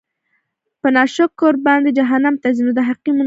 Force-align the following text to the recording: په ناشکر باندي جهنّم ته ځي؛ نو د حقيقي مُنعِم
په 0.81 0.87
ناشکر 0.97 1.53
باندي 1.65 1.91
جهنّم 1.97 2.35
ته 2.41 2.47
ځي؛ 2.55 2.63
نو 2.67 2.71
د 2.77 2.79
حقيقي 2.87 3.11
مُنعِم 3.11 3.19